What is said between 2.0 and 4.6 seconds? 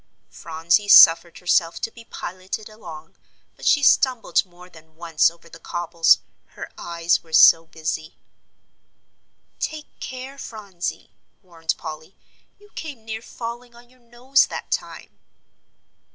piloted along, but she stumbled